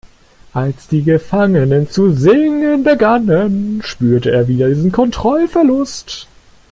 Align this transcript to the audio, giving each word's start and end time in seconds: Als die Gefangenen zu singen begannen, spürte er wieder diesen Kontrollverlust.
Als 0.53 0.87
die 0.87 1.03
Gefangenen 1.03 1.87
zu 1.87 2.11
singen 2.11 2.83
begannen, 2.83 3.81
spürte 3.85 4.31
er 4.31 4.47
wieder 4.47 4.67
diesen 4.67 4.91
Kontrollverlust. 4.91 6.27